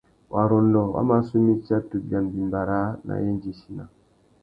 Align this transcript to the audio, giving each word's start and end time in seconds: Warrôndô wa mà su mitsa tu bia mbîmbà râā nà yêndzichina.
Warrôndô 0.33 0.81
wa 0.95 1.01
mà 1.09 1.17
su 1.27 1.35
mitsa 1.45 1.77
tu 1.87 1.95
bia 2.07 2.19
mbîmbà 2.25 2.59
râā 2.69 2.89
nà 3.07 3.13
yêndzichina. 3.23 3.85